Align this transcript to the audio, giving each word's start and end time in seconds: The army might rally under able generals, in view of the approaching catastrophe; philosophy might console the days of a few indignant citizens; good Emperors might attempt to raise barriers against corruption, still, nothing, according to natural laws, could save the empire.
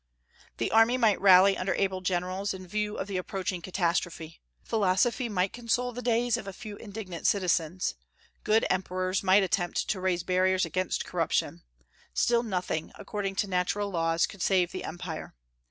The 0.57 0.71
army 0.71 0.97
might 0.97 1.21
rally 1.21 1.55
under 1.55 1.75
able 1.75 2.01
generals, 2.01 2.55
in 2.55 2.65
view 2.65 2.97
of 2.97 3.05
the 3.05 3.17
approaching 3.17 3.61
catastrophe; 3.61 4.41
philosophy 4.63 5.29
might 5.29 5.53
console 5.53 5.91
the 5.91 6.01
days 6.01 6.37
of 6.37 6.47
a 6.47 6.53
few 6.53 6.75
indignant 6.77 7.27
citizens; 7.27 7.93
good 8.43 8.65
Emperors 8.67 9.21
might 9.21 9.43
attempt 9.43 9.87
to 9.89 10.01
raise 10.01 10.23
barriers 10.23 10.65
against 10.65 11.05
corruption, 11.05 11.61
still, 12.15 12.41
nothing, 12.41 12.91
according 12.95 13.35
to 13.35 13.47
natural 13.47 13.91
laws, 13.91 14.25
could 14.25 14.41
save 14.41 14.71
the 14.71 14.85
empire. 14.85 15.35